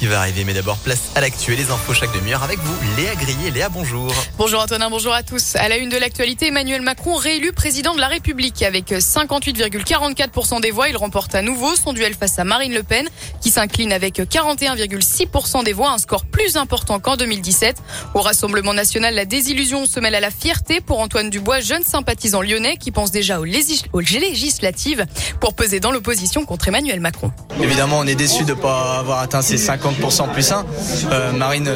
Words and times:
qui 0.00 0.06
va 0.06 0.18
arriver. 0.18 0.44
Mais 0.44 0.54
d'abord, 0.54 0.78
place 0.78 1.10
à 1.14 1.20
l'actu 1.20 1.52
et 1.52 1.56
les 1.56 1.70
infos 1.70 1.92
chaque 1.92 2.12
demi-heure 2.14 2.42
avec 2.42 2.58
vous, 2.58 2.74
Léa 2.96 3.14
Grillet. 3.16 3.50
Léa, 3.50 3.68
bonjour. 3.68 4.10
Bonjour 4.38 4.62
Antonin, 4.62 4.88
bonjour 4.88 5.12
à 5.12 5.22
tous. 5.22 5.56
À 5.56 5.68
la 5.68 5.76
une 5.76 5.90
de 5.90 5.98
l'actualité, 5.98 6.46
Emmanuel 6.46 6.80
Macron 6.80 7.16
réélu 7.16 7.52
président 7.52 7.94
de 7.94 8.00
la 8.00 8.08
République 8.08 8.62
avec 8.62 8.92
58,44% 8.92 10.62
des 10.62 10.70
voix. 10.70 10.88
Il 10.88 10.96
remporte 10.96 11.34
à 11.34 11.42
nouveau 11.42 11.76
son 11.76 11.92
duel 11.92 12.14
face 12.14 12.38
à 12.38 12.44
Marine 12.44 12.72
Le 12.72 12.82
Pen 12.82 13.08
qui 13.42 13.50
s'incline 13.50 13.92
avec 13.92 14.18
41,6% 14.18 15.64
des 15.64 15.74
voix, 15.74 15.90
un 15.90 15.98
score 15.98 16.24
plus 16.24 16.56
important 16.56 16.98
qu'en 16.98 17.16
2017. 17.18 17.76
Au 18.14 18.22
Rassemblement 18.22 18.72
national, 18.72 19.14
la 19.14 19.26
désillusion 19.26 19.84
se 19.84 20.00
mêle 20.00 20.14
à 20.14 20.20
la 20.20 20.30
fierté 20.30 20.80
pour 20.80 21.00
Antoine 21.00 21.28
Dubois, 21.28 21.60
jeune 21.60 21.84
sympathisant 21.84 22.40
lyonnais 22.40 22.78
qui 22.78 22.90
pense 22.90 23.10
déjà 23.10 23.38
aux, 23.38 23.44
législatives 23.44 25.04
pour 25.40 25.52
peser 25.52 25.78
dans 25.78 25.92
l'opposition 25.92 26.46
contre 26.46 26.68
Emmanuel 26.68 27.00
Macron. 27.00 27.32
Évidemment, 27.62 27.98
on 27.98 28.06
est 28.06 28.14
déçu 28.14 28.44
de 28.44 28.54
ne 28.54 28.54
pas 28.54 28.98
avoir 28.98 29.18
atteint 29.18 29.42
ces 29.42 29.56
50% 29.56 29.89
plus 29.94 30.52
1. 30.52 30.64
Euh, 31.12 31.32
Marine, 31.32 31.68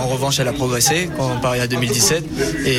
en 0.00 0.08
revanche, 0.08 0.40
elle 0.40 0.48
a 0.48 0.52
progressé 0.52 1.08
comparé 1.16 1.60
à 1.60 1.66
2017. 1.66 2.24
Et 2.66 2.78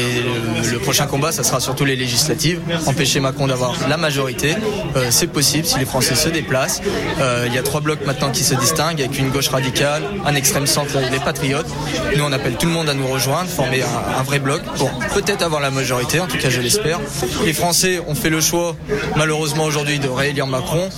le, 0.71 0.79
prochain 0.79 1.07
combat, 1.07 1.31
ça 1.31 1.43
sera 1.43 1.59
surtout 1.59 1.85
les 1.85 1.95
législatives. 1.95 2.59
Empêcher 2.85 3.19
Macron 3.19 3.47
d'avoir 3.47 3.73
la 3.89 3.97
majorité, 3.97 4.55
euh, 4.95 5.07
c'est 5.09 5.27
possible 5.27 5.65
si 5.65 5.77
les 5.79 5.85
Français 5.85 6.15
se 6.15 6.29
déplacent. 6.29 6.81
Euh, 7.19 7.45
il 7.47 7.53
y 7.53 7.57
a 7.57 7.63
trois 7.63 7.81
blocs 7.81 8.05
maintenant 8.05 8.31
qui 8.31 8.43
se 8.43 8.55
distinguent, 8.55 9.01
avec 9.01 9.17
une 9.17 9.29
gauche 9.29 9.49
radicale, 9.49 10.03
un 10.25 10.35
extrême 10.35 10.67
centre 10.67 10.95
et 10.97 11.09
les 11.09 11.19
patriotes. 11.19 11.67
Nous, 12.15 12.23
on 12.23 12.31
appelle 12.31 12.55
tout 12.55 12.67
le 12.67 12.71
monde 12.71 12.89
à 12.89 12.93
nous 12.93 13.07
rejoindre, 13.07 13.49
former 13.49 13.81
un, 13.81 14.19
un 14.19 14.23
vrai 14.23 14.39
bloc 14.39 14.61
pour 14.77 14.91
peut-être 15.13 15.41
avoir 15.41 15.61
la 15.61 15.71
majorité, 15.71 16.19
en 16.19 16.27
tout 16.27 16.37
cas 16.37 16.49
je 16.49 16.61
l'espère. 16.61 16.99
Les 17.45 17.53
Français 17.53 18.01
ont 18.07 18.15
fait 18.15 18.29
le 18.29 18.41
choix, 18.41 18.75
malheureusement 19.15 19.65
aujourd'hui, 19.65 19.99
de 19.99 20.07
réélire 20.07 20.47
Macron, 20.47 20.89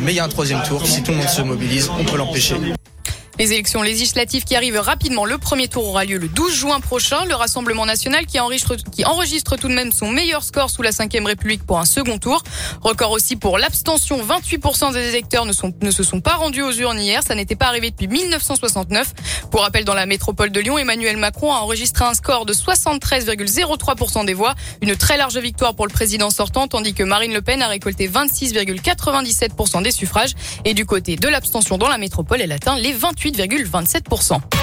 mais 0.00 0.12
il 0.12 0.16
y 0.16 0.20
a 0.20 0.24
un 0.24 0.28
troisième 0.28 0.62
tour. 0.62 0.86
Si 0.86 1.02
tout 1.02 1.10
le 1.10 1.18
monde 1.18 1.28
se 1.28 1.42
mobilise, 1.42 1.90
on 1.98 2.04
peut 2.04 2.16
l'empêcher. 2.16 2.56
Les 3.38 3.52
élections 3.52 3.82
législatives 3.82 4.42
qui 4.42 4.56
arrivent 4.56 4.80
rapidement. 4.80 5.24
Le 5.24 5.38
premier 5.38 5.68
tour 5.68 5.86
aura 5.86 6.04
lieu 6.04 6.18
le 6.18 6.26
12 6.26 6.52
juin 6.52 6.80
prochain. 6.80 7.24
Le 7.26 7.36
Rassemblement 7.36 7.86
national 7.86 8.26
qui 8.26 8.40
enregistre, 8.40 9.56
tout 9.56 9.68
de 9.68 9.74
même 9.74 9.92
son 9.92 10.10
meilleur 10.10 10.42
score 10.42 10.70
sous 10.70 10.82
la 10.82 10.90
5 10.90 11.12
République 11.24 11.64
pour 11.64 11.78
un 11.78 11.84
second 11.84 12.18
tour. 12.18 12.42
Record 12.80 13.12
aussi 13.12 13.36
pour 13.36 13.58
l'abstention. 13.58 14.20
28% 14.20 14.92
des 14.92 15.10
électeurs 15.10 15.46
ne 15.46 15.52
se 15.52 16.02
sont 16.02 16.20
pas 16.20 16.34
rendus 16.34 16.62
aux 16.62 16.72
urnes 16.72 16.98
hier. 16.98 17.22
Ça 17.22 17.36
n'était 17.36 17.54
pas 17.54 17.66
arrivé 17.66 17.92
depuis 17.92 18.08
1969. 18.08 19.14
Pour 19.52 19.60
rappel, 19.60 19.84
dans 19.84 19.94
la 19.94 20.06
métropole 20.06 20.50
de 20.50 20.58
Lyon, 20.58 20.76
Emmanuel 20.76 21.16
Macron 21.16 21.52
a 21.52 21.58
enregistré 21.58 22.04
un 22.06 22.14
score 22.14 22.44
de 22.44 22.52
73,03% 22.52 24.26
des 24.26 24.34
voix. 24.34 24.56
Une 24.82 24.96
très 24.96 25.16
large 25.16 25.38
victoire 25.38 25.76
pour 25.76 25.86
le 25.86 25.92
président 25.92 26.30
sortant, 26.30 26.66
tandis 26.66 26.92
que 26.92 27.04
Marine 27.04 27.32
Le 27.32 27.40
Pen 27.42 27.62
a 27.62 27.68
récolté 27.68 28.08
26,97% 28.08 29.80
des 29.84 29.92
suffrages. 29.92 30.32
Et 30.64 30.74
du 30.74 30.86
côté 30.86 31.14
de 31.14 31.28
l'abstention 31.28 31.78
dans 31.78 31.88
la 31.88 31.98
métropole, 31.98 32.40
elle 32.40 32.50
atteint 32.50 32.76
les 32.76 32.92
28 32.92 33.27
8,27%. 33.32 34.57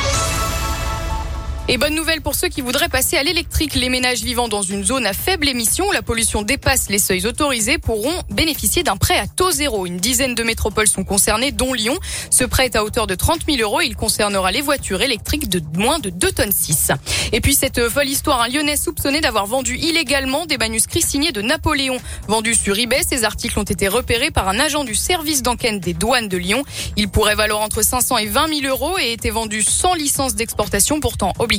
Et 1.67 1.80
bonne 1.80 1.95
nouvelle 1.95 2.21
pour 2.21 2.35
ceux 2.35 2.47
qui 2.47 2.61
voudraient 2.61 2.89
passer 2.89 3.17
à 3.17 3.23
l'électrique. 3.23 3.73
Les 3.73 3.89
ménages 3.89 4.21
vivant 4.21 4.47
dans 4.47 4.61
une 4.61 4.85
zone 4.85 5.08
à 5.08 5.13
faible 5.13 5.49
émission 5.49 5.88
où 5.88 5.91
la 5.94 6.03
pollution 6.03 6.44
dépasse 6.44 6.89
les 6.89 6.99
seuils 6.99 7.25
autorisés 7.25 7.80
pourront 7.80 8.13
bénéficier 8.30 8.83
d'un 8.83 8.97
prêt 8.97 9.17
à 9.17 9.25
taux 9.25 9.49
zéro. 9.49 9.88
Une 9.88 9.97
dizaine 9.97 10.35
de 10.35 10.44
métropoles 10.44 10.88
sont 10.88 11.03
concernées, 11.03 11.52
dont 11.52 11.73
Lyon. 11.73 11.97
Ce 12.30 12.44
prêt 12.44 12.66
est 12.66 12.75
à 12.75 12.83
hauteur 12.83 13.07
de 13.07 13.16
30 13.16 13.47
000 13.49 13.61
euros. 13.61 13.81
Il 13.81 13.95
concernera 13.95 14.52
les 14.52 14.61
voitures 14.61 15.02
électriques 15.02 15.49
de 15.49 15.59
moins 15.75 15.97
de 15.97 16.11
2 16.11 16.31
tonnes 16.33 16.52
6. 16.52 16.91
Et 17.31 17.41
puis 17.41 17.55
cette 17.55 17.89
folle 17.89 18.09
histoire, 18.09 18.41
un 18.41 18.47
Lyonnais 18.47 18.77
soupçonné 18.77 19.19
d'avoir 19.19 19.47
vendu 19.47 19.75
illégalement 19.75 20.45
des 20.45 20.59
manuscrits 20.59 21.02
signés 21.02 21.31
de 21.31 21.41
Napoléon. 21.41 21.97
Vendus 22.27 22.53
sur 22.53 22.77
eBay, 22.77 23.02
ces 23.02 23.23
articles 23.23 23.57
ont 23.57 23.63
été 23.63 23.88
repérés 23.88 24.29
par 24.29 24.47
un 24.50 24.59
agent 24.59 24.83
du 24.83 24.94
service 24.94 25.41
d'enquête 25.41 25.79
des 25.79 25.95
douanes 25.95 26.27
de 26.27 26.38
Lyon. 26.38 26.63
Ils 26.95 27.09
pourraient 27.09 27.33
valoir 27.33 27.61
entre 27.61 27.81
500 27.81 28.19
et 28.19 28.27
20 28.27 28.61
000 28.61 28.67
euros 28.67 29.00
et 29.00 29.13
étaient 29.13 29.31
vendus 29.31 29.63
sans 29.63 29.95
licence 29.95 30.35
d'exportation, 30.35 31.00
pourtant 31.00 31.33
obligatoire 31.39 31.55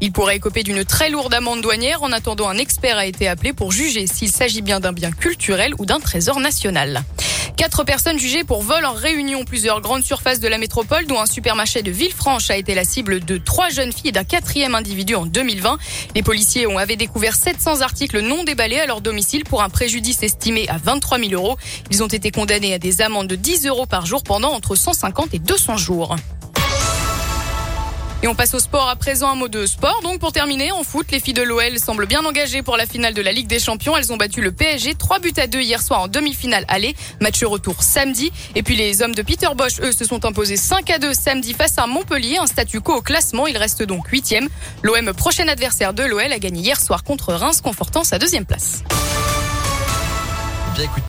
il 0.00 0.12
pourrait 0.12 0.36
écoper 0.36 0.62
d'une 0.62 0.84
très 0.84 1.10
lourde 1.10 1.34
amende 1.34 1.60
douanière. 1.60 2.02
En 2.02 2.12
attendant, 2.12 2.48
un 2.48 2.58
expert 2.58 2.96
a 2.96 3.06
été 3.06 3.28
appelé 3.28 3.52
pour 3.52 3.72
juger 3.72 4.06
s'il 4.06 4.30
s'agit 4.30 4.62
bien 4.62 4.80
d'un 4.80 4.92
bien 4.92 5.10
culturel 5.10 5.72
ou 5.78 5.86
d'un 5.86 6.00
trésor 6.00 6.40
national. 6.40 7.02
Quatre 7.56 7.84
personnes 7.84 8.18
jugées 8.18 8.44
pour 8.44 8.62
vol 8.62 8.84
en 8.84 8.92
réunion. 8.92 9.44
Plusieurs 9.44 9.80
grandes 9.80 10.02
surfaces 10.02 10.40
de 10.40 10.48
la 10.48 10.58
métropole, 10.58 11.06
dont 11.06 11.18
un 11.18 11.26
supermarché 11.26 11.82
de 11.82 11.90
Villefranche, 11.90 12.50
a 12.50 12.56
été 12.56 12.74
la 12.74 12.84
cible 12.84 13.24
de 13.24 13.38
trois 13.38 13.70
jeunes 13.70 13.92
filles 13.92 14.10
et 14.10 14.12
d'un 14.12 14.24
quatrième 14.24 14.74
individu 14.74 15.14
en 15.14 15.24
2020. 15.24 15.78
Les 16.14 16.22
policiers 16.22 16.66
ont 16.66 16.76
avaient 16.76 16.96
découvert 16.96 17.34
700 17.34 17.80
articles 17.80 18.20
non 18.20 18.44
déballés 18.44 18.78
à 18.78 18.86
leur 18.86 19.00
domicile 19.00 19.44
pour 19.44 19.62
un 19.62 19.70
préjudice 19.70 20.22
estimé 20.22 20.68
à 20.68 20.76
23 20.76 21.18
000 21.18 21.32
euros. 21.32 21.56
Ils 21.90 22.02
ont 22.02 22.08
été 22.08 22.30
condamnés 22.30 22.74
à 22.74 22.78
des 22.78 23.00
amendes 23.00 23.26
de 23.26 23.36
10 23.36 23.66
euros 23.66 23.86
par 23.86 24.04
jour 24.04 24.22
pendant 24.22 24.52
entre 24.52 24.74
150 24.74 25.32
et 25.32 25.38
200 25.38 25.78
jours. 25.78 26.16
Et 28.26 28.28
on 28.28 28.34
passe 28.34 28.54
au 28.54 28.58
sport 28.58 28.88
à 28.88 28.96
présent, 28.96 29.30
un 29.30 29.36
mot 29.36 29.46
de 29.46 29.66
sport. 29.66 30.00
Donc 30.02 30.18
pour 30.18 30.32
terminer, 30.32 30.72
en 30.72 30.82
foot, 30.82 31.06
les 31.12 31.20
filles 31.20 31.32
de 31.32 31.42
l'OL 31.42 31.78
semblent 31.78 32.06
bien 32.06 32.24
engagées 32.24 32.60
pour 32.60 32.76
la 32.76 32.84
finale 32.84 33.14
de 33.14 33.22
la 33.22 33.30
Ligue 33.30 33.46
des 33.46 33.60
Champions. 33.60 33.96
Elles 33.96 34.12
ont 34.12 34.16
battu 34.16 34.40
le 34.40 34.50
PSG 34.50 34.96
3 34.96 35.20
buts 35.20 35.32
à 35.36 35.46
2 35.46 35.60
hier 35.60 35.80
soir 35.80 36.00
en 36.00 36.08
demi-finale 36.08 36.64
aller. 36.66 36.96
Match 37.20 37.44
retour 37.44 37.84
samedi. 37.84 38.32
Et 38.56 38.64
puis 38.64 38.74
les 38.74 39.00
hommes 39.00 39.14
de 39.14 39.22
Peter 39.22 39.46
Bosch, 39.56 39.78
eux, 39.80 39.92
se 39.92 40.04
sont 40.04 40.24
imposés 40.24 40.56
5 40.56 40.90
à 40.90 40.98
2 40.98 41.14
samedi 41.14 41.54
face 41.54 41.78
à 41.78 41.86
Montpellier. 41.86 42.38
Un 42.38 42.48
statu 42.48 42.80
quo 42.80 42.94
au 42.94 43.00
classement. 43.00 43.46
Il 43.46 43.56
reste 43.56 43.84
donc 43.84 44.08
8 44.08 44.34
L'OM, 44.82 45.12
prochain 45.12 45.46
adversaire 45.46 45.94
de 45.94 46.02
l'OL, 46.02 46.32
a 46.32 46.38
gagné 46.40 46.62
hier 46.62 46.80
soir 46.80 47.04
contre 47.04 47.32
Reims, 47.32 47.60
confortant 47.60 48.02
sa 48.02 48.18
deuxième 48.18 48.44
place. 48.44 48.82